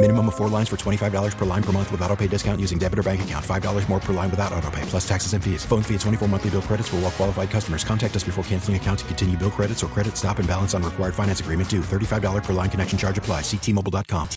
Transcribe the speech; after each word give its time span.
Minimum 0.00 0.28
of 0.28 0.36
four 0.36 0.48
lines 0.48 0.68
for 0.68 0.76
$25 0.76 1.36
per 1.36 1.44
line 1.44 1.62
per 1.62 1.72
month 1.72 1.90
with 1.90 2.00
auto 2.02 2.14
pay 2.14 2.28
discount 2.28 2.60
using 2.60 2.78
debit 2.78 3.00
or 3.00 3.02
bank 3.02 3.22
account. 3.22 3.44
$5 3.44 3.88
more 3.88 3.98
per 3.98 4.12
line 4.12 4.30
without 4.30 4.52
auto 4.52 4.70
pay, 4.70 4.82
plus 4.82 5.06
taxes 5.08 5.32
and 5.32 5.42
fees. 5.42 5.64
Phone 5.64 5.82
fee 5.82 5.94
at 5.96 6.00
24 6.02 6.28
monthly 6.28 6.50
bill 6.50 6.62
credits 6.62 6.88
for 6.88 6.98
all 6.98 7.10
qualified 7.10 7.50
customers. 7.50 7.82
Contact 7.82 8.14
us 8.14 8.22
before 8.22 8.44
canceling 8.44 8.76
account 8.76 9.00
to 9.00 9.04
continue 9.06 9.36
bill 9.36 9.50
credits 9.50 9.82
or 9.82 9.88
credit 9.88 10.16
stop 10.16 10.38
and 10.38 10.46
balance 10.46 10.72
on 10.72 10.84
required 10.84 11.16
finance 11.16 11.40
agreement 11.40 11.68
due. 11.68 11.80
$35 11.80 12.44
per 12.44 12.52
line 12.52 12.70
connection 12.70 12.96
charge 12.96 13.18
apply. 13.18 13.40
Ctmobile.com. 13.40 14.28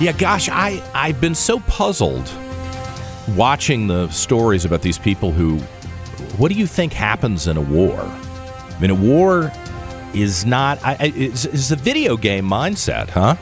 Yeah, 0.00 0.12
gosh, 0.12 0.48
I, 0.48 0.82
I've 0.94 1.20
been 1.20 1.34
so 1.34 1.60
puzzled 1.60 2.32
watching 3.36 3.88
the 3.88 4.08
stories 4.08 4.64
about 4.64 4.80
these 4.80 4.96
people 4.96 5.32
who. 5.32 5.58
What 6.38 6.50
do 6.50 6.54
you 6.54 6.66
think 6.66 6.94
happens 6.94 7.46
in 7.46 7.58
a 7.58 7.60
war? 7.60 8.00
I 8.00 8.78
mean, 8.80 8.90
a 8.90 8.94
war 8.94 9.52
is 10.14 10.44
not. 10.44 10.78
I, 10.84 11.12
it's, 11.14 11.44
it's 11.44 11.70
a 11.70 11.76
video 11.76 12.16
game 12.16 12.44
mindset, 12.44 13.08
huh? 13.10 13.36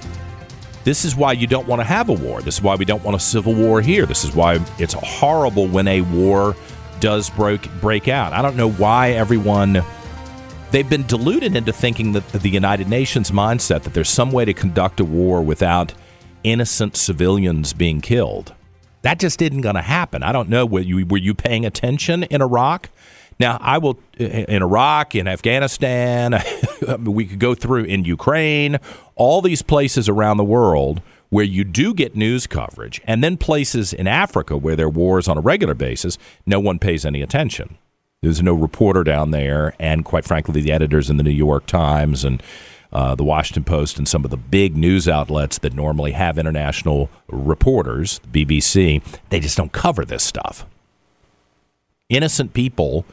This 0.84 1.04
is 1.04 1.14
why 1.14 1.32
you 1.32 1.46
don't 1.46 1.66
want 1.66 1.80
to 1.80 1.84
have 1.84 2.08
a 2.08 2.14
war. 2.14 2.40
This 2.40 2.56
is 2.56 2.62
why 2.62 2.74
we 2.76 2.84
don't 2.84 3.04
want 3.04 3.16
a 3.16 3.20
civil 3.20 3.54
war 3.54 3.80
here. 3.80 4.06
This 4.06 4.24
is 4.24 4.34
why 4.34 4.58
it's 4.78 4.94
horrible 4.94 5.66
when 5.66 5.86
a 5.86 6.00
war 6.00 6.56
does 7.00 7.30
break 7.30 7.68
break 7.80 8.08
out. 8.08 8.32
I 8.32 8.42
don't 8.42 8.56
know 8.56 8.70
why 8.70 9.10
everyone 9.10 9.82
they've 10.70 10.88
been 10.88 11.06
deluded 11.06 11.56
into 11.56 11.72
thinking 11.72 12.12
that 12.12 12.26
the 12.28 12.48
United 12.48 12.88
Nations 12.88 13.30
mindset 13.30 13.82
that 13.82 13.94
there's 13.94 14.08
some 14.08 14.32
way 14.32 14.44
to 14.44 14.54
conduct 14.54 15.00
a 15.00 15.04
war 15.04 15.42
without 15.42 15.92
innocent 16.44 16.96
civilians 16.96 17.72
being 17.72 18.00
killed. 18.00 18.54
That 19.02 19.18
just 19.18 19.40
isn't 19.42 19.60
going 19.60 19.76
to 19.76 19.82
happen. 19.82 20.22
I 20.22 20.32
don't 20.32 20.48
know. 20.48 20.66
Were 20.66 20.80
you 20.80 21.06
were 21.06 21.18
you 21.18 21.34
paying 21.34 21.64
attention 21.64 22.24
in 22.24 22.42
Iraq? 22.42 22.90
Now, 23.40 23.58
I 23.60 23.78
will 23.78 23.98
in 24.18 24.62
Iraq, 24.62 25.14
in 25.14 25.28
Afghanistan, 25.28 26.42
we 27.00 27.26
could 27.26 27.38
go 27.38 27.54
through 27.54 27.84
in 27.84 28.04
Ukraine, 28.04 28.78
all 29.14 29.40
these 29.42 29.62
places 29.62 30.08
around 30.08 30.38
the 30.38 30.44
world 30.44 31.00
where 31.30 31.44
you 31.44 31.62
do 31.62 31.92
get 31.92 32.16
news 32.16 32.46
coverage, 32.46 33.00
and 33.04 33.22
then 33.22 33.36
places 33.36 33.92
in 33.92 34.06
Africa 34.06 34.56
where 34.56 34.74
there 34.74 34.86
are 34.86 34.90
wars 34.90 35.28
on 35.28 35.36
a 35.36 35.42
regular 35.42 35.74
basis, 35.74 36.16
no 36.46 36.58
one 36.58 36.78
pays 36.78 37.04
any 37.04 37.20
attention. 37.20 37.76
There's 38.22 38.42
no 38.42 38.54
reporter 38.54 39.04
down 39.04 39.30
there, 39.30 39.74
and 39.78 40.04
quite 40.04 40.24
frankly, 40.24 40.60
the 40.60 40.72
editors 40.72 41.10
in 41.10 41.18
the 41.18 41.22
New 41.22 41.30
York 41.30 41.66
Times 41.66 42.24
and 42.24 42.42
uh, 42.92 43.14
the 43.14 43.24
Washington 43.24 43.64
Post 43.64 43.98
and 43.98 44.08
some 44.08 44.24
of 44.24 44.30
the 44.30 44.36
big 44.36 44.76
news 44.76 45.06
outlets 45.06 45.58
that 45.58 45.74
normally 45.74 46.12
have 46.12 46.38
international 46.38 47.10
reporters, 47.28 48.20
BBC, 48.32 49.02
they 49.28 49.38
just 49.38 49.56
don't 49.56 49.72
cover 49.72 50.04
this 50.04 50.24
stuff. 50.24 50.64
Innocent 52.08 52.54
people 52.54 53.04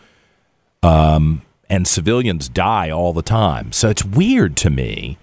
um, 0.86 1.42
and 1.68 1.88
civilians 1.88 2.48
die 2.48 2.92
all 2.92 3.12
the 3.12 3.24
time. 3.24 3.72
So 3.72 3.90
it's 3.90 4.06
weird 4.06 4.56
to 4.58 4.70
me. 4.70 5.18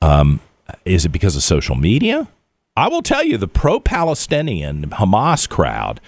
Um, 0.00 0.40
is 0.84 1.04
it 1.04 1.08
because 1.08 1.34
of 1.34 1.42
social 1.42 1.74
media? 1.74 2.28
I 2.76 2.88
will 2.88 3.02
tell 3.02 3.24
you, 3.24 3.36
the 3.36 3.48
pro 3.48 3.80
Palestinian 3.80 4.90
Hamas 4.90 5.48
crowd, 5.48 6.00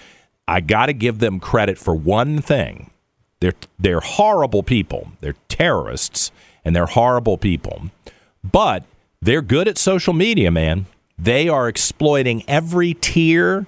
I 0.47 0.61
got 0.61 0.85
to 0.85 0.93
give 0.93 1.19
them 1.19 1.41
credit 1.41 1.77
for 1.77 1.93
one 1.93 2.41
thing. 2.41 2.91
They're, 3.41 3.53
they're 3.77 3.99
horrible 3.99 4.63
people, 4.63 5.11
they're 5.19 5.35
terrorists, 5.49 6.31
and 6.63 6.73
they're 6.73 6.85
horrible 6.85 7.37
people. 7.37 7.89
But 8.41 8.85
they're 9.21 9.41
good 9.41 9.67
at 9.67 9.77
social 9.77 10.13
media, 10.13 10.49
man. 10.49 10.85
They 11.19 11.49
are 11.49 11.67
exploiting 11.67 12.43
every 12.47 12.93
tear 12.93 13.65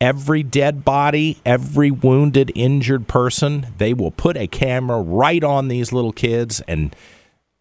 every 0.00 0.42
dead 0.42 0.84
body, 0.84 1.38
every 1.44 1.90
wounded, 1.90 2.52
injured 2.54 3.08
person. 3.08 3.66
They 3.78 3.94
will 3.94 4.10
put 4.10 4.36
a 4.36 4.46
camera 4.46 5.00
right 5.00 5.42
on 5.42 5.68
these 5.68 5.92
little 5.92 6.12
kids. 6.12 6.60
And 6.68 6.94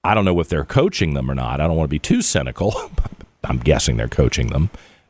I 0.04 0.14
don't 0.14 0.26
know 0.26 0.40
if 0.40 0.50
they're 0.50 0.66
coaching 0.66 1.14
them 1.14 1.30
or 1.30 1.36
not. 1.36 1.60
I 1.60 1.68
don't 1.68 1.76
want 1.76 1.88
to 1.88 1.92
be 1.92 2.00
too 2.00 2.22
cynical. 2.22 2.92
I'm 3.44 3.60
guessing 3.60 3.98
they're 3.98 4.08
coaching 4.08 4.48
them 4.48 4.70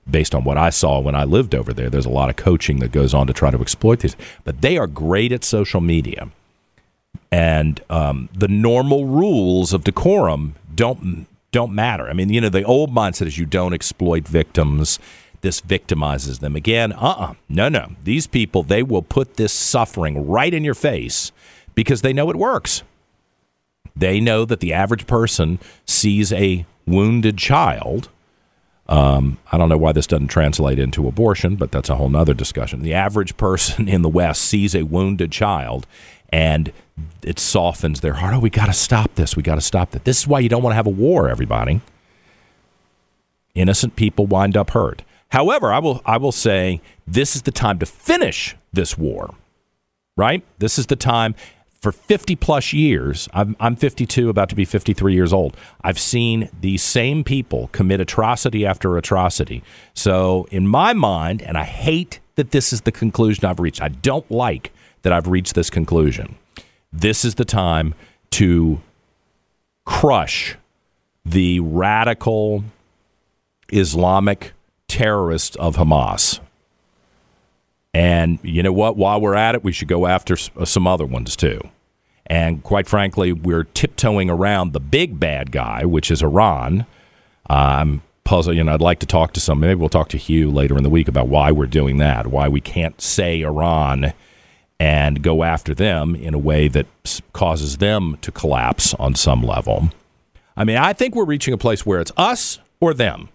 based 0.09 0.33
on 0.33 0.43
what 0.43 0.57
I 0.57 0.69
saw 0.69 0.99
when 0.99 1.15
I 1.15 1.25
lived 1.25 1.53
over 1.53 1.73
there. 1.73 1.89
There's 1.89 2.05
a 2.05 2.09
lot 2.09 2.29
of 2.29 2.35
coaching 2.35 2.79
that 2.79 2.91
goes 2.91 3.13
on 3.13 3.27
to 3.27 3.33
try 3.33 3.51
to 3.51 3.59
exploit 3.59 3.99
these. 3.99 4.15
But 4.43 4.61
they 4.61 4.77
are 4.77 4.87
great 4.87 5.31
at 5.31 5.43
social 5.43 5.81
media. 5.81 6.29
And 7.29 7.81
um, 7.89 8.29
the 8.33 8.47
normal 8.47 9.05
rules 9.05 9.73
of 9.73 9.83
decorum 9.83 10.55
don't 10.73 11.27
don't 11.51 11.73
matter. 11.73 12.09
I 12.09 12.13
mean, 12.13 12.29
you 12.29 12.41
know, 12.41 12.49
the 12.49 12.63
old 12.63 12.93
mindset 12.93 13.25
is 13.25 13.37
you 13.37 13.45
don't 13.45 13.73
exploit 13.73 14.27
victims 14.27 14.99
this 15.41 15.61
victimizes 15.61 16.39
them. 16.39 16.55
Again, 16.55 16.93
uh 16.93 17.15
uh 17.17 17.33
No, 17.49 17.69
no. 17.69 17.91
These 18.03 18.27
people, 18.27 18.63
they 18.63 18.83
will 18.83 19.01
put 19.01 19.35
this 19.35 19.53
suffering 19.53 20.27
right 20.27 20.53
in 20.53 20.63
your 20.63 20.73
face 20.73 21.31
because 21.75 22.01
they 22.01 22.13
know 22.13 22.29
it 22.29 22.35
works. 22.35 22.83
They 23.95 24.19
know 24.19 24.45
that 24.45 24.59
the 24.59 24.73
average 24.73 25.07
person 25.07 25.59
sees 25.85 26.31
a 26.31 26.65
wounded 26.85 27.37
child. 27.37 28.09
Um, 28.87 29.37
I 29.51 29.57
don't 29.57 29.69
know 29.69 29.77
why 29.77 29.91
this 29.91 30.07
doesn't 30.07 30.27
translate 30.29 30.79
into 30.79 31.07
abortion, 31.07 31.55
but 31.55 31.71
that's 31.71 31.89
a 31.89 31.95
whole 31.95 32.09
nother 32.09 32.33
discussion. 32.33 32.81
The 32.81 32.93
average 32.93 33.35
person 33.37 33.87
in 33.89 34.01
the 34.01 34.09
West 34.09 34.41
sees 34.41 34.75
a 34.75 34.83
wounded 34.83 35.31
child 35.31 35.85
and 36.29 36.71
it 37.23 37.39
softens 37.39 38.01
their 38.01 38.13
heart. 38.15 38.33
Oh, 38.35 38.39
we 38.39 38.49
got 38.49 38.65
to 38.67 38.73
stop 38.73 39.15
this. 39.15 39.35
We 39.35 39.43
got 39.43 39.55
to 39.55 39.61
stop 39.61 39.91
that. 39.91 40.03
This 40.03 40.19
is 40.19 40.27
why 40.27 40.39
you 40.39 40.49
don't 40.49 40.63
want 40.63 40.71
to 40.71 40.77
have 40.77 40.87
a 40.87 40.91
war, 40.91 41.29
everybody. 41.29 41.81
Innocent 43.55 43.95
people 43.95 44.25
wind 44.25 44.55
up 44.55 44.71
hurt. 44.71 45.03
However, 45.29 45.71
I 45.73 45.79
will 45.79 46.01
I 46.05 46.17
will 46.17 46.31
say 46.31 46.81
this 47.05 47.35
is 47.35 47.43
the 47.43 47.51
time 47.51 47.79
to 47.79 47.85
finish 47.85 48.55
this 48.73 48.97
war. 48.97 49.35
Right? 50.15 50.43
This 50.57 50.79
is 50.79 50.87
the 50.87 50.95
time 50.95 51.35
for 51.79 51.91
50 51.91 52.35
plus 52.35 52.73
years. 52.73 53.29
I'm, 53.33 53.55
I'm 53.59 53.75
52, 53.75 54.29
about 54.29 54.49
to 54.49 54.55
be 54.55 54.65
53 54.65 55.13
years 55.13 55.31
old. 55.31 55.55
I've 55.81 55.99
seen 55.99 56.49
these 56.59 56.81
same 56.81 57.23
people 57.23 57.69
commit 57.71 58.01
atrocity 58.01 58.65
after 58.65 58.97
atrocity. 58.97 59.63
So, 59.93 60.47
in 60.49 60.67
my 60.67 60.93
mind, 60.93 61.41
and 61.41 61.57
I 61.57 61.63
hate 61.65 62.19
that 62.35 62.51
this 62.51 62.73
is 62.73 62.81
the 62.81 62.91
conclusion 62.91 63.45
I've 63.45 63.59
reached, 63.59 63.81
I 63.81 63.89
don't 63.89 64.29
like 64.31 64.71
that 65.03 65.13
I've 65.13 65.27
reached 65.27 65.55
this 65.55 65.69
conclusion. 65.69 66.35
This 66.91 67.23
is 67.23 67.35
the 67.35 67.45
time 67.45 67.93
to 68.31 68.81
crush 69.85 70.57
the 71.25 71.59
radical 71.59 72.63
Islamic 73.71 74.53
terrorists 74.87 75.55
of 75.57 75.75
Hamas. 75.75 76.39
And 77.93 78.39
you 78.43 78.61
know 78.61 78.73
what? 78.73 78.97
While 78.97 79.21
we're 79.21 79.35
at 79.35 79.55
it, 79.55 79.63
we 79.63 79.71
should 79.71 79.87
go 79.87 80.05
after 80.05 80.37
uh, 80.55 80.65
some 80.65 80.85
other 80.85 81.05
ones 81.05 81.35
too. 81.35 81.59
And 82.27 82.61
quite 82.61 82.87
frankly, 82.87 83.31
we're 83.31 83.63
tiptoeing 83.63 84.29
around 84.29 84.73
the 84.73 84.79
big 84.79 85.19
bad 85.19 85.51
guy, 85.51 85.85
which 85.85 86.11
is 86.11 86.21
Iran. 86.21 86.85
I'm 87.49 88.01
puzzled. 88.25 88.57
You 88.57 88.63
know, 88.63 88.73
I'd 88.73 88.81
like 88.81 88.99
to 88.99 89.05
talk 89.05 89.33
to 89.33 89.39
some. 89.39 89.61
Maybe 89.61 89.75
we'll 89.75 89.89
talk 89.89 90.09
to 90.09 90.17
Hugh 90.17 90.51
later 90.51 90.77
in 90.77 90.83
the 90.83 90.89
week 90.89 91.07
about 91.07 91.29
why 91.29 91.51
we're 91.51 91.65
doing 91.65 91.97
that, 91.97 92.27
why 92.27 92.49
we 92.49 92.61
can't 92.61 93.01
say 93.01 93.41
Iran 93.41 94.13
and 94.79 95.23
go 95.23 95.43
after 95.43 95.73
them 95.73 96.15
in 96.15 96.33
a 96.33 96.37
way 96.37 96.67
that 96.67 96.85
causes 97.33 97.77
them 97.77 98.17
to 98.21 98.31
collapse 98.31 98.93
on 98.95 99.15
some 99.15 99.41
level. 99.41 99.89
I 100.55 100.63
mean, 100.63 100.77
I 100.77 100.93
think 100.93 101.15
we're 101.15 101.25
reaching 101.25 101.53
a 101.53 101.57
place 101.57 101.85
where 101.85 101.99
it's 101.99 102.11
us 102.17 102.59
or 102.79 102.93
them. 102.93 103.29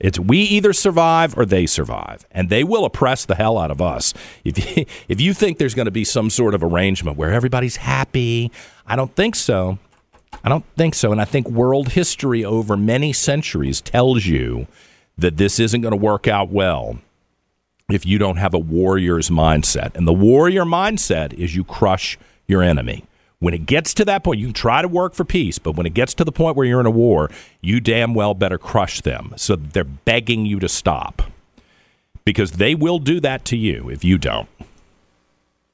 It's 0.00 0.18
we 0.18 0.38
either 0.38 0.72
survive 0.72 1.36
or 1.36 1.44
they 1.44 1.66
survive, 1.66 2.26
and 2.30 2.48
they 2.48 2.64
will 2.64 2.84
oppress 2.86 3.26
the 3.26 3.34
hell 3.34 3.58
out 3.58 3.70
of 3.70 3.82
us. 3.82 4.14
If 4.44 4.76
you, 4.76 4.86
if 5.08 5.20
you 5.20 5.34
think 5.34 5.58
there's 5.58 5.74
going 5.74 5.86
to 5.86 5.90
be 5.92 6.04
some 6.04 6.30
sort 6.30 6.54
of 6.54 6.62
arrangement 6.62 7.16
where 7.18 7.32
everybody's 7.32 7.76
happy, 7.76 8.50
I 8.86 8.96
don't 8.96 9.14
think 9.14 9.36
so. 9.36 9.78
I 10.42 10.48
don't 10.48 10.64
think 10.76 10.94
so, 10.94 11.12
and 11.12 11.20
I 11.20 11.24
think 11.26 11.48
world 11.48 11.90
history 11.90 12.44
over 12.44 12.76
many 12.76 13.12
centuries 13.12 13.80
tells 13.80 14.26
you 14.26 14.66
that 15.18 15.36
this 15.36 15.60
isn't 15.60 15.82
going 15.82 15.92
to 15.92 15.96
work 15.96 16.26
out 16.26 16.48
well. 16.50 16.98
if 17.90 18.06
you 18.06 18.18
don't 18.18 18.36
have 18.36 18.54
a 18.54 18.58
warrior's 18.58 19.30
mindset. 19.30 19.96
And 19.96 20.06
the 20.06 20.12
warrior 20.12 20.64
mindset 20.64 21.32
is 21.34 21.56
you 21.56 21.64
crush 21.64 22.18
your 22.46 22.62
enemy. 22.62 23.04
When 23.40 23.54
it 23.54 23.64
gets 23.64 23.94
to 23.94 24.04
that 24.04 24.22
point, 24.22 24.38
you 24.38 24.46
can 24.46 24.54
try 24.54 24.82
to 24.82 24.88
work 24.88 25.14
for 25.14 25.24
peace, 25.24 25.58
but 25.58 25.74
when 25.74 25.86
it 25.86 25.94
gets 25.94 26.12
to 26.14 26.24
the 26.24 26.32
point 26.32 26.56
where 26.56 26.66
you're 26.66 26.80
in 26.80 26.86
a 26.86 26.90
war, 26.90 27.30
you 27.62 27.80
damn 27.80 28.14
well 28.14 28.34
better 28.34 28.58
crush 28.58 29.00
them. 29.00 29.32
So 29.36 29.56
they're 29.56 29.82
begging 29.82 30.44
you 30.44 30.60
to 30.60 30.68
stop 30.68 31.22
because 32.24 32.52
they 32.52 32.74
will 32.74 32.98
do 32.98 33.18
that 33.20 33.46
to 33.46 33.56
you 33.56 33.88
if 33.88 34.04
you 34.04 34.18
don't. 34.18 34.48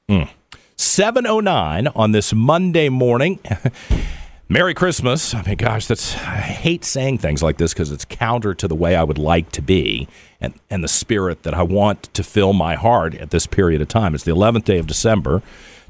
Mm. 0.09 0.29
709 0.77 1.87
on 1.87 2.11
this 2.13 2.33
Monday 2.33 2.87
morning. 2.87 3.39
Merry 4.49 4.73
Christmas. 4.73 5.33
I 5.33 5.41
mean, 5.41 5.57
gosh, 5.57 5.87
that's 5.87 6.15
I 6.15 6.37
hate 6.37 6.85
saying 6.85 7.17
things 7.17 7.43
like 7.43 7.57
this 7.57 7.73
because 7.73 7.91
it's 7.91 8.05
counter 8.05 8.53
to 8.53 8.67
the 8.69 8.75
way 8.75 8.95
I 8.95 9.03
would 9.03 9.17
like 9.17 9.51
to 9.51 9.61
be 9.61 10.07
and, 10.39 10.53
and 10.69 10.81
the 10.81 10.87
spirit 10.87 11.43
that 11.43 11.53
I 11.53 11.63
want 11.63 12.03
to 12.13 12.23
fill 12.23 12.53
my 12.53 12.75
heart 12.75 13.13
at 13.15 13.31
this 13.31 13.45
period 13.45 13.81
of 13.81 13.89
time. 13.89 14.15
It's 14.15 14.23
the 14.23 14.33
11th 14.33 14.63
day 14.63 14.77
of 14.77 14.87
December, 14.87 15.41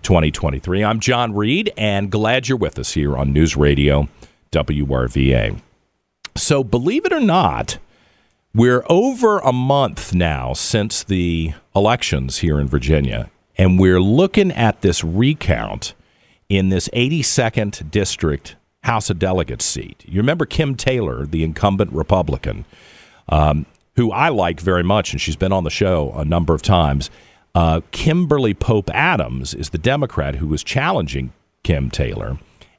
2023. 0.04 0.84
I'm 0.84 1.00
John 1.00 1.34
Reid, 1.34 1.72
and 1.78 2.12
glad 2.12 2.48
you're 2.48 2.58
with 2.58 2.80
us 2.80 2.94
here 2.94 3.18
on 3.18 3.34
News 3.34 3.56
Radio 3.56 4.08
WRVA. 4.52 5.60
So, 6.36 6.64
believe 6.64 7.06
it 7.06 7.14
or 7.14 7.20
not, 7.20 7.78
we're 8.54 8.84
over 8.90 9.40
a 9.40 9.54
month 9.54 10.14
now 10.14 10.54
since 10.54 11.04
the 11.04 11.54
elections 11.76 12.40
here 12.40 12.60
in 12.60 12.68
Virginia, 12.68 13.30
and 13.58 13.80
we're 13.80 14.02
looking 14.02 14.52
at 14.52 14.82
this 14.82 15.04
recount 15.04 15.94
in 16.50 16.70
this 16.70 16.90
82nd 16.94 17.92
District 17.92 18.56
House 18.84 19.10
of 19.10 19.20
Delegates 19.20 19.66
seat. 19.66 20.04
You 20.08 20.22
remember 20.22 20.46
Kim 20.46 20.76
Taylor, 20.76 21.26
the 21.26 21.44
incumbent 21.44 21.92
Republican, 21.92 22.66
um, 23.30 23.66
who 23.96 24.12
I 24.12 24.30
like 24.30 24.60
very 24.60 24.84
much, 24.84 25.12
and 25.12 25.20
she's 25.20 25.36
been 25.36 25.52
on 25.52 25.64
the 25.64 25.70
show 25.70 26.14
a 26.16 26.24
number 26.24 26.54
of 26.54 26.62
times. 26.62 27.10
Uh, 27.58 27.82
Kimberly 27.90 28.54
Pope 28.54 28.92
Adams 28.94 29.56
is 29.56 29.72
the 29.72 29.80
Democrat 29.80 30.36
who 30.36 30.46
was 30.46 30.64
challenging 30.64 31.34
Kim 31.64 31.90
Taylor, 31.90 32.38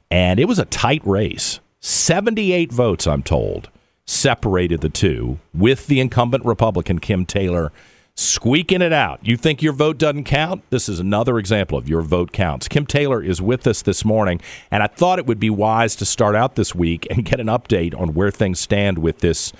and 0.09 0.39
it 0.39 0.45
was 0.45 0.57
a 0.57 0.63
tight 0.63 1.05
race. 1.05 1.59
78 1.81 2.71
votes, 2.71 3.05
I'm 3.05 3.21
told, 3.21 3.69
separated 4.05 4.79
the 4.79 4.87
two, 4.87 5.39
with 5.53 5.87
the 5.87 5.99
incumbent 5.99 6.45
Republican 6.45 6.99
Kim 6.99 7.25
Taylor 7.25 7.73
squeaking 8.15 8.81
it 8.81 8.93
out. 8.93 9.19
You 9.21 9.35
think 9.35 9.61
your 9.61 9.73
vote 9.73 9.97
doesn't 9.97 10.23
count? 10.23 10.63
This 10.69 10.87
is 10.87 11.01
another 11.01 11.39
example 11.39 11.77
of 11.77 11.89
your 11.89 12.01
vote 12.01 12.31
counts. 12.31 12.69
Kim 12.69 12.85
Taylor 12.85 13.21
is 13.21 13.41
with 13.41 13.67
us 13.67 13.81
this 13.81 14.05
morning, 14.05 14.39
and 14.71 14.81
I 14.81 14.87
thought 14.87 15.19
it 15.19 15.25
would 15.25 15.41
be 15.41 15.49
wise 15.49 15.93
to 15.97 16.05
start 16.05 16.37
out 16.37 16.55
this 16.55 16.73
week 16.73 17.05
and 17.09 17.25
get 17.25 17.41
an 17.41 17.47
update 17.47 17.99
on 17.99 18.13
where 18.13 18.31
things 18.31 18.61
stand 18.61 18.99
with 18.99 19.17
this 19.17 19.51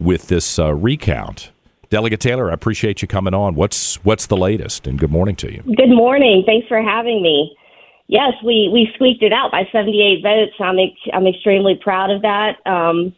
with 0.00 0.26
this 0.26 0.58
uh, 0.58 0.74
recount. 0.74 1.52
Delegate 1.94 2.18
Taylor, 2.18 2.50
I 2.50 2.54
appreciate 2.54 3.02
you 3.02 3.06
coming 3.06 3.34
on. 3.34 3.54
What's 3.54 4.04
what's 4.04 4.26
the 4.26 4.36
latest? 4.36 4.88
And 4.88 4.98
good 4.98 5.12
morning 5.12 5.36
to 5.36 5.52
you. 5.52 5.62
Good 5.76 5.94
morning. 5.94 6.42
Thanks 6.44 6.66
for 6.66 6.82
having 6.82 7.22
me. 7.22 7.56
Yes, 8.08 8.32
we, 8.44 8.68
we 8.72 8.90
squeaked 8.96 9.22
it 9.22 9.32
out 9.32 9.52
by 9.52 9.62
78 9.70 10.20
votes. 10.20 10.54
I'm 10.58 10.80
ex- 10.80 11.10
I'm 11.12 11.28
extremely 11.28 11.76
proud 11.80 12.10
of 12.10 12.22
that. 12.22 12.56
Um, 12.66 13.14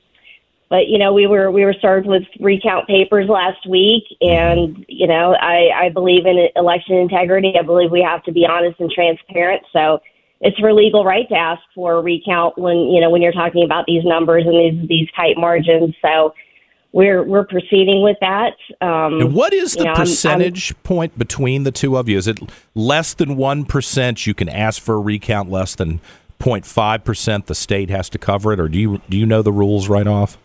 but 0.68 0.88
you 0.88 0.98
know 0.98 1.14
we 1.14 1.26
were 1.26 1.50
we 1.50 1.64
were 1.64 1.74
served 1.80 2.06
with 2.06 2.24
recount 2.38 2.86
papers 2.86 3.30
last 3.30 3.66
week 3.66 4.04
and 4.20 4.84
you 4.88 5.06
know 5.06 5.34
i 5.40 5.70
i 5.84 5.88
believe 5.88 6.26
in 6.26 6.48
election 6.56 6.96
integrity 6.96 7.54
i 7.58 7.62
believe 7.62 7.90
we 7.90 8.02
have 8.02 8.22
to 8.24 8.32
be 8.32 8.44
honest 8.44 8.78
and 8.80 8.90
transparent 8.90 9.62
so 9.72 10.00
it's 10.40 10.58
her 10.58 10.72
legal 10.72 11.04
right 11.04 11.28
to 11.28 11.36
ask 11.36 11.62
for 11.72 11.94
a 11.94 12.02
recount 12.02 12.58
when 12.58 12.76
you 12.76 13.00
know 13.00 13.08
when 13.08 13.22
you're 13.22 13.32
talking 13.32 13.64
about 13.64 13.86
these 13.86 14.02
numbers 14.04 14.42
and 14.44 14.54
these 14.54 14.88
these 14.88 15.08
tight 15.16 15.38
margins 15.38 15.94
so 16.02 16.34
we're 16.96 17.22
we're 17.22 17.44
proceeding 17.44 18.02
with 18.02 18.16
that 18.22 18.54
um, 18.80 19.20
and 19.20 19.34
what 19.34 19.52
is 19.52 19.74
the 19.74 19.84
know, 19.84 19.94
percentage 19.94 20.70
I'm, 20.70 20.76
I'm, 20.76 20.82
point 20.82 21.18
between 21.18 21.64
the 21.64 21.70
two 21.70 21.98
of 21.98 22.08
you? 22.08 22.16
Is 22.16 22.26
it 22.26 22.40
less 22.74 23.12
than 23.12 23.36
1% 23.36 24.26
you 24.26 24.32
can 24.32 24.48
ask 24.48 24.80
for 24.80 24.94
a 24.94 25.00
recount 25.00 25.50
less 25.50 25.74
than 25.74 26.00
0.5% 26.40 27.46
the 27.46 27.54
state 27.54 27.90
has 27.90 28.08
to 28.08 28.18
cover 28.18 28.54
it 28.54 28.58
or 28.58 28.68
do 28.68 28.78
you 28.78 29.02
do 29.10 29.18
you 29.18 29.26
know 29.26 29.42
the 29.42 29.52
rules 29.52 29.88
right 29.90 30.06
off? 30.06 30.38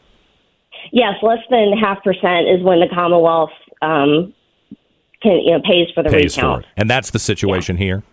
Yes, 0.91 1.13
less 1.21 1.39
than 1.49 1.71
half 1.77 2.03
percent 2.03 2.49
is 2.49 2.61
when 2.61 2.81
the 2.81 2.87
Commonwealth 2.93 3.51
um, 3.81 4.33
can 5.21 5.39
you 5.45 5.51
know 5.51 5.61
pays 5.61 5.87
for 5.95 6.03
the 6.03 6.09
pays 6.09 6.35
recount, 6.35 6.65
for 6.65 6.71
and 6.75 6.89
that's 6.89 7.11
the 7.11 7.19
situation 7.19 7.77
yeah. 7.77 7.83
here. 7.83 8.03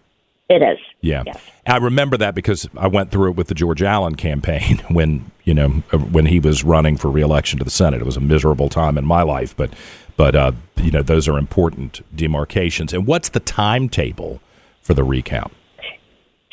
It 0.48 0.62
is. 0.62 0.78
Yeah, 1.02 1.24
yes. 1.26 1.38
I 1.66 1.76
remember 1.76 2.16
that 2.16 2.34
because 2.34 2.68
I 2.76 2.88
went 2.88 3.10
through 3.10 3.32
it 3.32 3.36
with 3.36 3.48
the 3.48 3.54
George 3.54 3.82
Allen 3.82 4.14
campaign 4.14 4.78
when 4.90 5.30
you 5.44 5.54
know 5.54 5.68
when 6.10 6.26
he 6.26 6.40
was 6.40 6.64
running 6.64 6.96
for 6.96 7.10
reelection 7.10 7.58
to 7.58 7.64
the 7.64 7.70
Senate. 7.70 8.00
It 8.00 8.06
was 8.06 8.16
a 8.16 8.20
miserable 8.20 8.68
time 8.68 8.96
in 8.96 9.04
my 9.04 9.22
life, 9.22 9.54
but 9.56 9.72
but 10.16 10.34
uh, 10.34 10.52
you 10.76 10.90
know 10.90 11.02
those 11.02 11.28
are 11.28 11.38
important 11.38 12.00
demarcations. 12.16 12.92
And 12.92 13.06
what's 13.06 13.28
the 13.28 13.40
timetable 13.40 14.40
for 14.80 14.94
the 14.94 15.04
recount? 15.04 15.52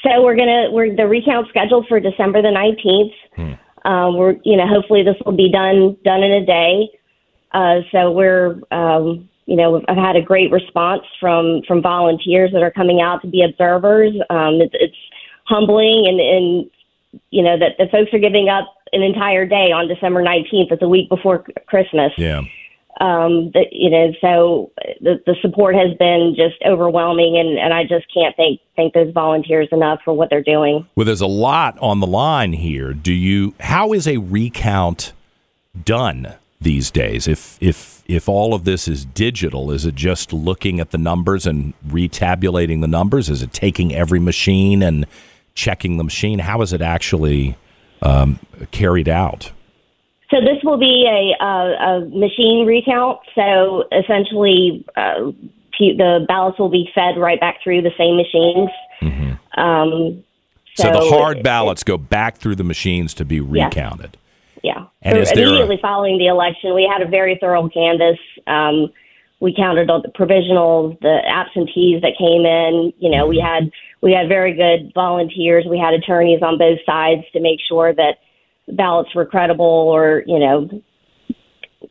So 0.03 0.23
we're 0.23 0.35
gonna 0.35 0.71
we're 0.71 0.95
the 0.95 1.07
recount 1.07 1.47
scheduled 1.49 1.87
for 1.87 1.99
December 1.99 2.41
the 2.41 2.51
nineteenth. 2.51 3.13
Hmm. 3.35 3.53
Um, 3.85 4.17
we're, 4.17 4.35
you 4.43 4.57
know, 4.57 4.67
hopefully 4.67 5.03
this 5.03 5.15
will 5.23 5.37
be 5.37 5.49
done 5.51 5.95
done 6.03 6.23
in 6.23 6.31
a 6.31 6.45
day. 6.45 6.89
Uh, 7.51 7.81
so 7.91 8.11
we're, 8.11 8.59
um, 8.71 9.29
you 9.45 9.55
know, 9.55 9.81
I've 9.87 9.97
had 9.97 10.15
a 10.15 10.21
great 10.21 10.51
response 10.51 11.03
from 11.19 11.61
from 11.67 11.81
volunteers 11.81 12.51
that 12.53 12.63
are 12.63 12.71
coming 12.71 13.01
out 13.01 13.21
to 13.21 13.27
be 13.27 13.43
observers. 13.43 14.13
Um, 14.29 14.61
it's, 14.61 14.75
it's 14.79 14.97
humbling, 15.45 16.05
and 16.07 16.19
and 16.19 17.21
you 17.29 17.43
know 17.43 17.57
that 17.57 17.77
the 17.77 17.87
folks 17.91 18.13
are 18.13 18.19
giving 18.19 18.49
up 18.49 18.65
an 18.91 19.01
entire 19.01 19.45
day 19.45 19.71
on 19.71 19.87
December 19.87 20.21
nineteenth. 20.21 20.71
It's 20.71 20.81
a 20.81 20.89
week 20.89 21.09
before 21.09 21.45
Christmas. 21.67 22.11
Yeah 22.17 22.41
um, 23.01 23.51
the, 23.51 23.65
you 23.71 23.89
know, 23.89 24.13
so 24.21 24.71
the, 25.01 25.21
the 25.25 25.35
support 25.41 25.75
has 25.75 25.95
been 25.97 26.33
just 26.35 26.55
overwhelming, 26.65 27.37
and, 27.37 27.59
and 27.59 27.73
I 27.73 27.83
just 27.83 28.05
can't 28.13 28.35
thank 28.37 28.61
thank 28.75 28.93
those 28.93 29.13
volunteers 29.13 29.67
enough 29.71 29.99
for 30.05 30.13
what 30.13 30.29
they're 30.29 30.43
doing. 30.43 30.87
Well, 30.95 31.05
there's 31.05 31.21
a 31.21 31.27
lot 31.27 31.77
on 31.79 31.99
the 31.99 32.07
line 32.07 32.53
here. 32.53 32.93
Do 32.93 33.13
you? 33.13 33.53
How 33.59 33.91
is 33.91 34.07
a 34.07 34.17
recount 34.17 35.11
done 35.83 36.35
these 36.59 36.91
days? 36.91 37.27
If 37.27 37.57
if 37.61 38.03
if 38.07 38.29
all 38.29 38.53
of 38.53 38.63
this 38.63 38.87
is 38.87 39.05
digital, 39.05 39.71
is 39.71 39.85
it 39.85 39.95
just 39.95 40.33
looking 40.33 40.79
at 40.79 40.91
the 40.91 40.97
numbers 40.97 41.45
and 41.45 41.73
retabulating 41.87 42.81
the 42.81 42.87
numbers? 42.87 43.29
Is 43.29 43.41
it 43.41 43.53
taking 43.53 43.93
every 43.93 44.19
machine 44.19 44.83
and 44.83 45.05
checking 45.53 45.97
the 45.97 46.03
machine? 46.03 46.39
How 46.39 46.61
is 46.61 46.73
it 46.73 46.81
actually 46.81 47.57
um, 48.01 48.39
carried 48.71 49.09
out? 49.09 49.51
So 50.31 50.41
this 50.41 50.63
will 50.63 50.77
be 50.77 51.05
a, 51.07 51.43
a, 51.43 51.47
a 51.47 51.99
machine 52.09 52.65
recount. 52.65 53.19
So 53.35 53.85
essentially, 53.91 54.85
uh, 54.95 55.31
the 55.79 56.25
ballots 56.27 56.57
will 56.57 56.69
be 56.69 56.89
fed 56.95 57.17
right 57.17 57.39
back 57.39 57.61
through 57.63 57.81
the 57.81 57.91
same 57.97 58.17
machines. 58.17 58.69
Mm-hmm. 59.01 59.59
Um, 59.59 60.23
so, 60.75 60.83
so, 60.83 60.91
the 60.91 61.15
hard 61.15 61.43
ballots 61.43 61.83
it, 61.83 61.85
go 61.85 61.97
back 61.97 62.37
through 62.37 62.55
the 62.55 62.63
machines 62.63 63.13
to 63.15 63.25
be 63.25 63.39
recounted. 63.39 64.11
Yeah. 64.13 64.24
So 65.05 65.39
immediately 65.39 65.75
a, 65.75 65.79
following 65.79 66.17
the 66.17 66.27
election, 66.27 66.73
we 66.73 66.89
had 66.91 67.05
a 67.05 67.09
very 67.09 67.37
thorough 67.39 67.69
canvass. 67.69 68.17
Um, 68.47 68.91
we 69.39 69.53
counted 69.55 69.89
all 69.89 70.01
the 70.01 70.09
provisionals, 70.09 70.99
the 71.01 71.19
absentees 71.27 72.01
that 72.01 72.17
came 72.17 72.45
in. 72.45 72.93
You 72.97 73.11
know, 73.11 73.23
mm-hmm. 73.23 73.29
we 73.29 73.39
had 73.39 73.71
we 74.01 74.11
had 74.11 74.27
very 74.27 74.53
good 74.53 74.91
volunteers. 74.93 75.65
We 75.69 75.77
had 75.77 75.93
attorneys 75.93 76.41
on 76.41 76.57
both 76.57 76.79
sides 76.85 77.21
to 77.33 77.39
make 77.39 77.59
sure 77.67 77.93
that 77.93 78.17
ballots 78.67 79.13
were 79.13 79.25
credible 79.25 79.65
or 79.65 80.23
you 80.25 80.39
know, 80.39 80.69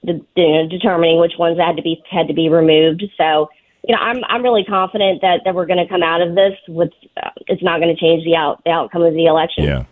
the, 0.03 0.25
you 0.35 0.53
know 0.53 0.69
determining 0.69 1.21
which 1.21 1.35
ones 1.39 1.59
had 1.59 1.77
to 1.77 1.83
be 1.83 2.03
had 2.11 2.29
to 2.29 2.35
be 2.35 2.49
removed. 2.49 3.05
So 3.17 3.49
you 3.87 3.95
know, 3.95 4.01
I'm 4.01 4.25
I'm 4.29 4.43
really 4.43 4.65
confident 4.65 5.21
that 5.21 5.41
that 5.45 5.55
we're 5.55 5.67
going 5.67 5.85
to 5.85 5.89
come 5.89 6.03
out 6.03 6.23
of 6.23 6.35
this 6.35 6.55
with 6.69 6.91
uh, 7.23 7.31
it's 7.47 7.63
not 7.63 7.81
going 7.81 7.95
to 7.95 8.01
change 8.01 8.25
the 8.25 8.35
out 8.35 8.63
the 8.65 8.71
outcome 8.71 9.03
of 9.03 9.15
the 9.15 9.27
election. 9.27 9.65
Yeah. 9.65 9.85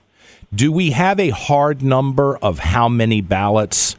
Do 0.55 0.71
we 0.71 0.91
have 0.91 1.19
a 1.19 1.31
hard 1.31 1.83
number 1.83 2.37
of 2.39 2.59
how 2.59 2.89
many 2.89 3.23
ballots? 3.23 3.97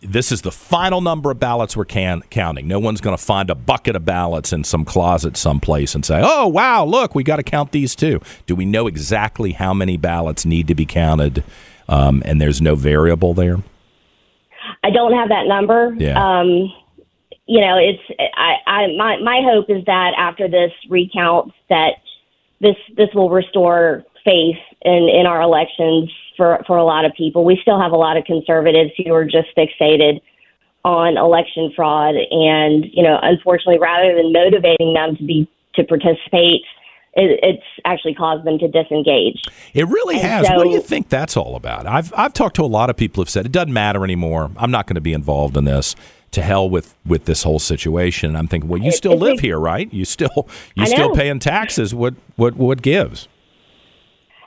This 0.00 0.30
is 0.30 0.42
the 0.42 0.52
final 0.52 1.00
number 1.00 1.30
of 1.30 1.40
ballots 1.40 1.76
we're 1.76 1.84
can- 1.84 2.22
counting. 2.30 2.68
No 2.68 2.78
one's 2.78 3.00
going 3.00 3.16
to 3.16 3.22
find 3.22 3.50
a 3.50 3.54
bucket 3.54 3.96
of 3.96 4.04
ballots 4.04 4.52
in 4.52 4.62
some 4.62 4.84
closet 4.84 5.36
someplace 5.36 5.94
and 5.94 6.04
say, 6.04 6.20
"Oh, 6.22 6.46
wow, 6.46 6.84
look, 6.84 7.14
we 7.14 7.24
got 7.24 7.36
to 7.36 7.42
count 7.42 7.72
these 7.72 7.96
too." 7.96 8.20
Do 8.46 8.54
we 8.54 8.64
know 8.64 8.86
exactly 8.86 9.52
how 9.52 9.74
many 9.74 9.96
ballots 9.96 10.44
need 10.44 10.68
to 10.68 10.74
be 10.74 10.86
counted 10.86 11.42
um, 11.88 12.22
and 12.24 12.40
there's 12.40 12.62
no 12.62 12.74
variable 12.76 13.34
there? 13.34 13.58
I 14.84 14.90
don't 14.90 15.12
have 15.14 15.28
that 15.30 15.46
number. 15.46 15.94
Yeah. 15.98 16.14
Um, 16.18 16.72
you 17.46 17.60
know, 17.60 17.76
it's 17.76 18.02
I, 18.36 18.54
I 18.66 18.96
my 18.96 19.16
my 19.18 19.40
hope 19.44 19.66
is 19.68 19.84
that 19.86 20.12
after 20.16 20.48
this 20.48 20.70
recount 20.88 21.52
that 21.68 21.94
this 22.60 22.76
this 22.96 23.08
will 23.14 23.30
restore 23.30 24.04
faith 24.24 24.58
in 24.82 25.08
in 25.08 25.26
our 25.26 25.40
elections 25.40 26.10
for 26.36 26.62
for 26.66 26.76
a 26.76 26.84
lot 26.84 27.04
of 27.04 27.12
people. 27.14 27.44
We 27.44 27.58
still 27.62 27.80
have 27.80 27.92
a 27.92 27.96
lot 27.96 28.16
of 28.16 28.24
conservatives 28.24 28.90
who 29.04 29.12
are 29.12 29.24
just 29.24 29.48
fixated 29.56 30.20
on 30.84 31.16
election 31.16 31.72
fraud 31.76 32.16
and 32.16 32.86
you 32.92 33.02
know 33.02 33.18
unfortunately 33.22 33.78
rather 33.78 34.16
than 34.16 34.32
motivating 34.32 34.94
them 34.94 35.16
to 35.16 35.24
be 35.24 35.48
to 35.74 35.84
participate 35.84 36.62
it, 37.14 37.38
it's 37.42 37.62
actually 37.84 38.14
caused 38.14 38.44
them 38.44 38.58
to 38.58 38.68
disengage. 38.68 39.42
It 39.74 39.86
really 39.86 40.16
and 40.16 40.26
has. 40.26 40.46
So, 40.46 40.56
what 40.56 40.64
do 40.64 40.70
you 40.70 40.80
think 40.80 41.08
that's 41.08 41.36
all 41.36 41.56
about? 41.56 41.86
I've 41.86 42.12
I've 42.16 42.32
talked 42.32 42.56
to 42.56 42.62
a 42.62 42.66
lot 42.66 42.90
of 42.90 42.96
people 42.96 43.22
who've 43.22 43.30
said 43.30 43.46
it 43.46 43.52
doesn't 43.52 43.72
matter 43.72 44.02
anymore. 44.02 44.50
I'm 44.56 44.70
not 44.70 44.86
going 44.86 44.94
to 44.94 45.02
be 45.02 45.12
involved 45.12 45.56
in 45.56 45.64
this. 45.64 45.94
to 46.32 46.42
hell 46.42 46.68
with 46.68 46.94
with 47.04 47.26
this 47.26 47.42
whole 47.42 47.58
situation. 47.58 48.30
And 48.30 48.38
I'm 48.38 48.48
thinking, 48.48 48.68
well, 48.68 48.80
you 48.80 48.90
still 48.90 49.16
live 49.16 49.40
here, 49.40 49.58
right? 49.58 49.92
You 49.92 50.04
still 50.06 50.48
you 50.74 50.86
still 50.86 51.14
paying 51.14 51.38
taxes. 51.38 51.94
What 51.94 52.14
what 52.36 52.56
what 52.56 52.80
gives? 52.82 53.28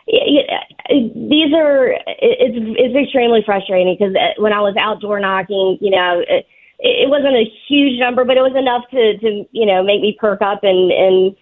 These 0.07 1.53
are 1.55 1.93
it's 2.07 2.57
it's 2.77 2.95
extremely 2.95 3.41
frustrating 3.45 3.95
because 3.97 4.15
uh, 4.15 4.41
when 4.41 4.53
I 4.53 4.61
was 4.61 4.75
outdoor 4.79 5.19
knocking, 5.19 5.77
you 5.81 5.91
know. 5.91 6.23
It, 6.27 6.45
it 6.77 7.09
wasn't 7.09 7.33
a 7.33 7.45
huge 7.69 7.97
number, 7.99 8.25
but 8.25 8.35
it 8.35 8.41
was 8.41 8.53
enough 8.53 8.83
to, 8.91 9.17
to 9.19 9.47
you 9.53 9.65
know 9.65 9.81
make 9.81 10.01
me 10.01 10.15
perk 10.19 10.41
up 10.41 10.59
and 10.63 10.91
and 10.91 11.33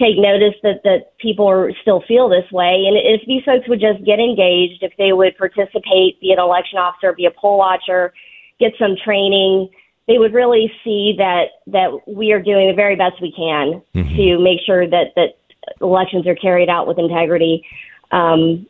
take 0.00 0.16
notice 0.16 0.54
that 0.62 0.82
that 0.82 1.16
people 1.18 1.48
are, 1.48 1.70
still 1.82 2.02
feel 2.08 2.28
this 2.28 2.50
way. 2.50 2.86
And 2.88 2.96
if 2.96 3.20
these 3.26 3.44
folks 3.44 3.68
would 3.68 3.80
just 3.80 4.04
get 4.04 4.18
engaged, 4.18 4.82
if 4.82 4.92
they 4.96 5.12
would 5.12 5.36
participate, 5.36 6.20
be 6.20 6.32
an 6.32 6.40
election 6.40 6.78
officer, 6.78 7.12
be 7.12 7.26
a 7.26 7.30
poll 7.30 7.58
watcher, 7.58 8.12
get 8.58 8.72
some 8.78 8.96
training, 8.96 9.68
they 10.08 10.18
would 10.18 10.32
really 10.32 10.72
see 10.82 11.14
that 11.18 11.62
that 11.68 12.00
we 12.08 12.32
are 12.32 12.42
doing 12.42 12.68
the 12.68 12.74
very 12.74 12.96
best 12.96 13.20
we 13.20 13.30
can 13.30 13.82
mm-hmm. 13.94 14.16
to 14.16 14.38
make 14.38 14.58
sure 14.64 14.88
that 14.88 15.14
that 15.14 15.38
elections 15.80 16.26
are 16.26 16.34
carried 16.34 16.68
out 16.68 16.88
with 16.88 16.98
integrity. 16.98 17.64
Um, 18.12 18.66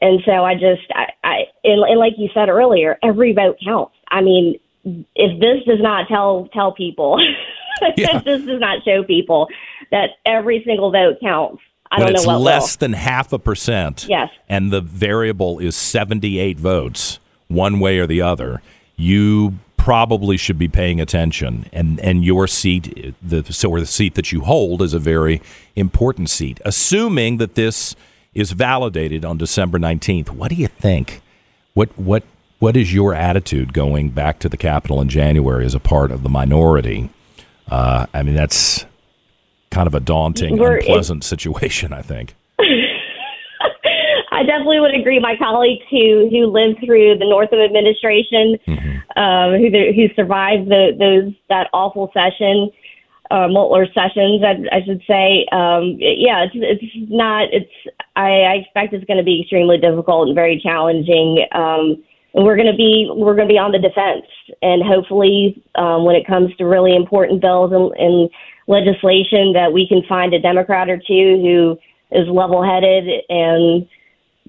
and 0.00 0.20
so 0.24 0.44
I 0.44 0.54
just, 0.54 0.82
I, 0.94 1.06
I 1.24 1.36
and, 1.64 1.82
and 1.82 1.98
like 1.98 2.14
you 2.16 2.28
said 2.32 2.48
earlier, 2.48 2.98
every 3.02 3.32
vote 3.32 3.56
counts. 3.64 3.94
I 4.08 4.20
mean, 4.20 4.58
if 4.84 5.40
this 5.40 5.64
does 5.66 5.80
not 5.80 6.08
tell 6.08 6.48
tell 6.52 6.72
people, 6.72 7.18
yeah. 7.96 8.16
if 8.16 8.24
this 8.24 8.42
does 8.44 8.60
not 8.60 8.84
show 8.84 9.02
people 9.02 9.48
that 9.90 10.10
every 10.26 10.62
single 10.64 10.90
vote 10.90 11.18
counts, 11.20 11.62
I 11.90 11.98
but 11.98 12.06
don't 12.06 12.14
it's 12.14 12.26
know 12.26 12.34
what 12.34 12.42
less 12.42 12.74
will. 12.74 12.78
than 12.80 12.92
half 12.94 13.32
a 13.32 13.38
percent. 13.38 14.06
Yes, 14.08 14.30
and 14.48 14.70
the 14.70 14.80
variable 14.80 15.58
is 15.58 15.76
seventy 15.76 16.38
eight 16.38 16.58
votes, 16.58 17.18
one 17.48 17.80
way 17.80 17.98
or 17.98 18.06
the 18.06 18.22
other. 18.22 18.60
You 18.96 19.58
probably 19.76 20.36
should 20.36 20.58
be 20.58 20.68
paying 20.68 21.00
attention 21.00 21.66
and 21.72 21.98
and 21.98 22.24
your 22.24 22.46
seat 22.46 23.14
the 23.20 23.42
so 23.52 23.68
or 23.68 23.80
the 23.80 23.86
seat 23.86 24.14
that 24.14 24.30
you 24.30 24.42
hold 24.42 24.80
is 24.80 24.94
a 24.94 24.98
very 25.00 25.42
important 25.74 26.30
seat 26.30 26.60
assuming 26.64 27.38
that 27.38 27.56
this 27.56 27.96
is 28.34 28.52
validated 28.52 29.24
on 29.24 29.36
December 29.38 29.78
19th 29.78 30.30
what 30.30 30.48
do 30.48 30.54
you 30.54 30.68
think 30.68 31.22
what 31.74 31.96
what 31.98 32.24
what 32.62 32.76
is 32.76 32.94
your 32.94 33.12
attitude 33.12 33.72
going 33.72 34.10
back 34.10 34.38
to 34.38 34.48
the 34.48 34.56
Capitol 34.56 35.00
in 35.00 35.08
January 35.08 35.66
as 35.66 35.74
a 35.74 35.80
part 35.80 36.12
of 36.12 36.22
the 36.22 36.28
minority? 36.28 37.10
Uh, 37.68 38.06
I 38.14 38.22
mean, 38.22 38.36
that's 38.36 38.86
kind 39.72 39.88
of 39.88 39.96
a 39.96 40.00
daunting, 40.00 40.58
We're, 40.58 40.76
unpleasant 40.76 41.24
situation, 41.24 41.92
I 41.92 42.02
think. 42.02 42.36
I 44.30 44.44
definitely 44.44 44.78
would 44.78 44.94
agree. 44.94 45.18
My 45.18 45.34
colleagues 45.36 45.82
who 45.90 46.28
who 46.30 46.46
lived 46.46 46.78
through 46.86 47.18
the 47.18 47.24
Northam 47.24 47.58
administration, 47.58 48.56
mm-hmm. 48.64 49.18
um, 49.20 49.60
who 49.60 49.68
who 49.92 50.14
survived 50.14 50.68
the, 50.70 50.94
those 50.96 51.34
that 51.48 51.68
awful 51.72 52.12
session, 52.14 52.70
uh, 53.32 53.48
Moeller 53.48 53.86
sessions, 53.86 54.42
I, 54.44 54.76
I 54.76 54.84
should 54.84 55.02
say. 55.08 55.46
Um, 55.50 55.96
yeah, 55.98 56.44
it's 56.44 56.54
it's 56.54 57.10
not. 57.10 57.48
It's 57.50 57.72
I, 58.16 58.42
I 58.42 58.54
expect 58.56 58.92
it's 58.92 59.04
going 59.06 59.18
to 59.18 59.24
be 59.24 59.40
extremely 59.40 59.78
difficult 59.78 60.28
and 60.28 60.34
very 60.34 60.60
challenging. 60.60 61.46
Um, 61.52 62.02
and 62.34 62.44
we're 62.44 62.56
going 62.56 62.70
to 62.70 62.76
be 62.76 63.10
we're 63.14 63.34
going 63.34 63.48
to 63.48 63.52
be 63.52 63.58
on 63.58 63.72
the 63.72 63.78
defense. 63.78 64.26
And 64.62 64.82
hopefully, 64.82 65.62
um, 65.74 66.04
when 66.04 66.16
it 66.16 66.26
comes 66.26 66.54
to 66.56 66.64
really 66.64 66.94
important 66.94 67.40
bills 67.40 67.72
and, 67.72 67.92
and 67.96 68.30
legislation, 68.66 69.52
that 69.52 69.72
we 69.72 69.86
can 69.86 70.02
find 70.08 70.32
a 70.34 70.40
Democrat 70.40 70.88
or 70.88 70.96
two 70.96 71.40
who 71.42 71.78
is 72.10 72.28
level-headed 72.28 73.08
and 73.28 73.88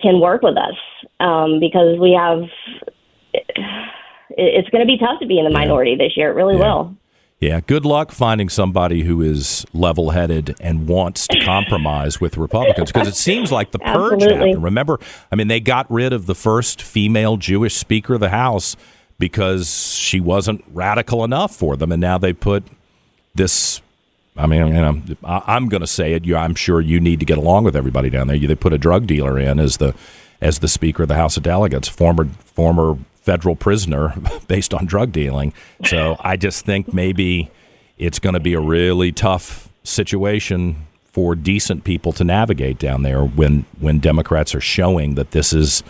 can 0.01 0.19
work 0.19 0.41
with 0.41 0.57
us 0.57 0.75
um, 1.19 1.59
because 1.59 1.99
we 1.99 2.11
have. 2.13 2.43
It's 4.35 4.69
going 4.69 4.81
to 4.81 4.87
be 4.87 4.97
tough 4.97 5.19
to 5.19 5.27
be 5.27 5.37
in 5.37 5.45
the 5.45 5.51
minority 5.51 5.95
this 5.95 6.17
year. 6.17 6.31
It 6.31 6.35
really 6.35 6.55
yeah. 6.55 6.61
will. 6.61 6.95
Yeah, 7.43 7.59
good 7.59 7.85
luck 7.85 8.13
finding 8.13 8.47
somebody 8.47 9.01
who 9.01 9.21
is 9.21 9.65
level 9.73 10.11
headed 10.11 10.55
and 10.61 10.87
wants 10.87 11.27
to 11.27 11.43
compromise 11.43 12.21
with 12.21 12.37
Republicans 12.37 12.89
because 12.89 13.05
it 13.05 13.17
seems 13.17 13.51
like 13.51 13.71
the 13.71 13.79
purge 13.79 14.13
Absolutely. 14.23 14.33
happened. 14.35 14.63
Remember, 14.63 14.97
I 15.29 15.35
mean, 15.35 15.49
they 15.49 15.59
got 15.59 15.91
rid 15.91 16.13
of 16.13 16.25
the 16.25 16.35
first 16.35 16.81
female 16.81 17.35
Jewish 17.35 17.75
Speaker 17.75 18.13
of 18.13 18.21
the 18.21 18.29
House 18.29 18.77
because 19.19 19.93
she 19.97 20.21
wasn't 20.21 20.63
radical 20.71 21.25
enough 21.25 21.53
for 21.53 21.75
them, 21.75 21.91
and 21.91 21.99
now 21.99 22.17
they 22.17 22.31
put 22.31 22.63
this. 23.35 23.81
I 24.37 24.47
mean, 24.47 24.67
you 24.67 24.73
know, 24.73 25.01
I'm 25.25 25.67
going 25.67 25.81
to 25.81 25.87
say 25.87 26.13
it. 26.13 26.25
I'm 26.33 26.55
sure 26.55 26.79
you 26.79 27.01
need 27.01 27.19
to 27.19 27.25
get 27.25 27.37
along 27.37 27.65
with 27.65 27.75
everybody 27.75 28.09
down 28.09 28.27
there. 28.27 28.39
They 28.39 28.55
put 28.55 28.71
a 28.71 28.77
drug 28.77 29.05
dealer 29.05 29.37
in 29.37 29.59
as 29.59 29.77
the 29.77 29.93
as 30.39 30.59
the 30.59 30.69
Speaker 30.69 31.03
of 31.03 31.09
the 31.09 31.15
House 31.15 31.35
of 31.35 31.43
Delegates, 31.43 31.89
former 31.89 32.25
former 32.55 32.97
federal 33.23 33.55
prisoner 33.55 34.13
based 34.47 34.73
on 34.73 34.85
drug 34.85 35.11
dealing. 35.11 35.53
So 35.85 36.17
I 36.19 36.37
just 36.37 36.65
think 36.65 36.93
maybe 36.93 37.49
it's 37.97 38.19
going 38.19 38.33
to 38.33 38.39
be 38.39 38.53
a 38.53 38.59
really 38.59 39.11
tough 39.11 39.69
situation 39.83 40.87
for 41.03 41.35
decent 41.35 41.83
people 41.83 42.11
to 42.11 42.23
navigate 42.23 42.79
down 42.79 43.03
there 43.03 43.23
when 43.23 43.65
when 43.79 43.99
Democrats 43.99 44.53
are 44.55 44.61
showing 44.61 45.15
that 45.15 45.31
this 45.31 45.53
is 45.53 45.83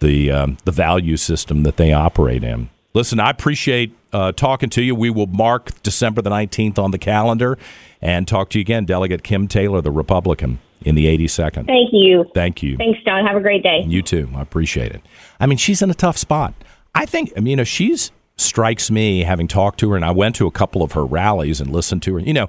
the 0.00 0.30
um, 0.30 0.58
the 0.64 0.72
value 0.72 1.16
system 1.16 1.62
that 1.62 1.76
they 1.76 1.92
operate 1.92 2.44
in. 2.44 2.68
Listen, 2.92 3.20
I 3.20 3.30
appreciate 3.30 3.94
uh, 4.12 4.32
talking 4.32 4.70
to 4.70 4.82
you. 4.82 4.94
We 4.94 5.10
will 5.10 5.26
mark 5.26 5.80
December 5.82 6.22
the 6.22 6.30
nineteenth 6.30 6.78
on 6.78 6.90
the 6.90 6.98
calendar 6.98 7.56
and 8.02 8.26
talk 8.26 8.50
to 8.50 8.58
you 8.58 8.62
again, 8.62 8.84
Delegate 8.84 9.22
Kim 9.22 9.48
Taylor, 9.48 9.80
the 9.80 9.90
Republican 9.90 10.58
in 10.82 10.94
the 10.94 11.06
82nd. 11.06 11.66
Thank 11.66 11.90
you. 11.92 12.24
Thank 12.34 12.62
you. 12.62 12.76
Thanks, 12.76 13.00
John. 13.04 13.26
Have 13.26 13.36
a 13.36 13.40
great 13.40 13.62
day. 13.62 13.84
You 13.86 14.02
too. 14.02 14.28
I 14.34 14.42
appreciate 14.42 14.92
it. 14.92 15.02
I 15.40 15.46
mean, 15.46 15.58
she's 15.58 15.82
in 15.82 15.90
a 15.90 15.94
tough 15.94 16.16
spot. 16.16 16.54
I 16.94 17.06
think, 17.06 17.32
I 17.36 17.40
mean, 17.40 17.50
you 17.50 17.56
know, 17.56 17.64
she's 17.64 18.10
strikes 18.36 18.90
me 18.90 19.24
having 19.24 19.48
talked 19.48 19.80
to 19.80 19.90
her, 19.90 19.96
and 19.96 20.04
I 20.04 20.12
went 20.12 20.36
to 20.36 20.46
a 20.46 20.50
couple 20.50 20.82
of 20.82 20.92
her 20.92 21.04
rallies 21.04 21.60
and 21.60 21.70
listened 21.70 22.02
to 22.04 22.14
her. 22.14 22.20
You 22.20 22.32
know, 22.32 22.48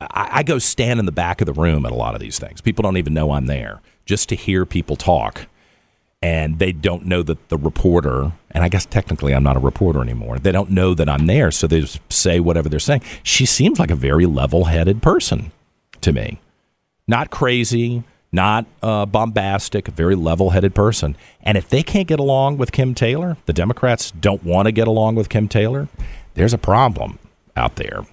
I, 0.00 0.28
I 0.32 0.42
go 0.42 0.58
stand 0.58 1.00
in 1.00 1.06
the 1.06 1.12
back 1.12 1.40
of 1.40 1.46
the 1.46 1.52
room 1.52 1.84
at 1.86 1.92
a 1.92 1.96
lot 1.96 2.14
of 2.14 2.20
these 2.20 2.38
things. 2.38 2.60
People 2.60 2.82
don't 2.82 2.96
even 2.96 3.14
know 3.14 3.32
I'm 3.32 3.46
there 3.46 3.80
just 4.04 4.28
to 4.28 4.36
hear 4.36 4.64
people 4.64 4.96
talk. 4.96 5.46
And 6.24 6.60
they 6.60 6.70
don't 6.70 7.06
know 7.06 7.24
that 7.24 7.48
the 7.48 7.56
reporter, 7.58 8.32
and 8.52 8.62
I 8.62 8.68
guess 8.68 8.86
technically 8.86 9.34
I'm 9.34 9.42
not 9.42 9.56
a 9.56 9.60
reporter 9.60 10.00
anymore. 10.00 10.38
They 10.38 10.52
don't 10.52 10.70
know 10.70 10.94
that 10.94 11.08
I'm 11.08 11.26
there, 11.26 11.50
so 11.50 11.66
they 11.66 11.80
just 11.80 11.98
say 12.12 12.38
whatever 12.38 12.68
they're 12.68 12.78
saying. 12.78 13.02
She 13.24 13.44
seems 13.44 13.80
like 13.80 13.90
a 13.90 13.96
very 13.96 14.24
level 14.24 14.66
headed 14.66 15.02
person 15.02 15.50
to 16.00 16.12
me. 16.12 16.38
Not 17.12 17.30
crazy, 17.30 18.04
not 18.32 18.64
uh, 18.82 19.04
bombastic, 19.04 19.86
very 19.88 20.14
level 20.14 20.48
headed 20.48 20.74
person. 20.74 21.14
And 21.42 21.58
if 21.58 21.68
they 21.68 21.82
can't 21.82 22.08
get 22.08 22.18
along 22.18 22.56
with 22.56 22.72
Kim 22.72 22.94
Taylor, 22.94 23.36
the 23.44 23.52
Democrats 23.52 24.12
don't 24.12 24.42
want 24.42 24.64
to 24.64 24.72
get 24.72 24.88
along 24.88 25.16
with 25.16 25.28
Kim 25.28 25.46
Taylor, 25.46 25.88
there's 26.32 26.54
a 26.54 26.58
problem 26.58 27.18
out 27.54 27.76
there. 27.76 28.06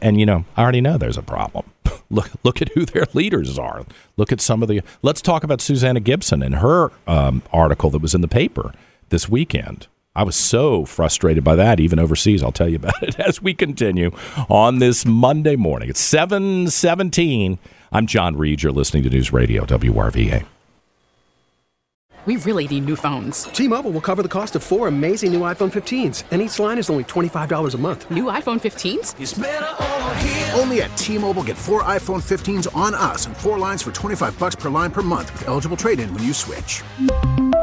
And, 0.00 0.20
you 0.20 0.26
know, 0.26 0.44
I 0.56 0.62
already 0.62 0.80
know 0.80 0.96
there's 0.96 1.16
a 1.16 1.24
problem. 1.24 1.68
look, 2.08 2.30
look 2.44 2.62
at 2.62 2.68
who 2.74 2.84
their 2.86 3.06
leaders 3.14 3.58
are. 3.58 3.84
Look 4.16 4.30
at 4.30 4.40
some 4.40 4.62
of 4.62 4.68
the. 4.68 4.82
Let's 5.02 5.20
talk 5.20 5.42
about 5.42 5.60
Susanna 5.60 5.98
Gibson 5.98 6.44
and 6.44 6.54
her 6.54 6.92
um, 7.08 7.42
article 7.52 7.90
that 7.90 8.00
was 8.00 8.14
in 8.14 8.20
the 8.20 8.28
paper 8.28 8.72
this 9.08 9.28
weekend. 9.28 9.88
I 10.14 10.24
was 10.24 10.34
so 10.34 10.84
frustrated 10.84 11.44
by 11.44 11.54
that, 11.54 11.78
even 11.78 12.00
overseas. 12.00 12.42
I'll 12.42 12.50
tell 12.50 12.68
you 12.68 12.76
about 12.76 13.00
it 13.02 13.18
as 13.26 13.40
we 13.40 13.54
continue 13.54 14.10
on 14.48 14.80
this 14.80 15.06
Monday 15.06 15.54
morning. 15.56 15.88
It's 15.88 16.00
717. 16.00 17.58
I'm 17.92 18.06
John 18.06 18.36
Reid. 18.36 18.62
You're 18.62 18.72
listening 18.72 19.04
to 19.04 19.10
News 19.10 19.32
Radio 19.32 19.64
WRVA. 19.64 20.44
We 22.26 22.36
really 22.36 22.68
need 22.68 22.84
new 22.84 22.96
phones. 22.96 23.44
T-Mobile 23.44 23.92
will 23.92 24.02
cover 24.02 24.22
the 24.22 24.28
cost 24.28 24.54
of 24.54 24.62
four 24.62 24.88
amazing 24.88 25.32
new 25.32 25.40
iPhone 25.40 25.72
15s, 25.72 26.24
and 26.30 26.42
each 26.42 26.58
line 26.58 26.76
is 26.76 26.90
only 26.90 27.04
$25 27.04 27.74
a 27.74 27.78
month. 27.78 28.10
New 28.10 28.24
iPhone 28.24 28.60
15s? 28.60 30.58
Only 30.58 30.82
at 30.82 30.94
T-Mobile 30.98 31.44
get 31.44 31.56
four 31.56 31.82
iPhone 31.84 32.20
15s 32.22 32.68
on 32.76 32.94
us 32.94 33.24
and 33.24 33.34
four 33.34 33.58
lines 33.58 33.82
for 33.82 33.90
25 33.90 34.38
bucks 34.38 34.54
per 34.54 34.68
line 34.68 34.90
per 34.90 35.00
month 35.00 35.32
with 35.32 35.48
eligible 35.48 35.78
trade-in 35.78 36.12
when 36.12 36.22
you 36.22 36.34
switch. 36.34 36.82